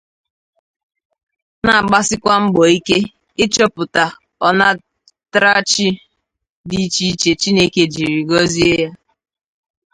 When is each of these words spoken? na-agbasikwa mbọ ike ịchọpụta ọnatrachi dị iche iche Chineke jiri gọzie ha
na-agbasikwa 1.65 2.33
mbọ 2.45 2.61
ike 2.77 2.97
ịchọpụta 3.43 4.03
ọnatrachi 4.47 5.87
dị 6.69 6.77
iche 6.85 7.03
iche 7.11 7.31
Chineke 7.41 7.81
jiri 7.93 8.17
gọzie 8.29 8.75
ha 8.89 8.97